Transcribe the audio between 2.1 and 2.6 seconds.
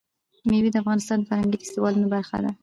برخه ده.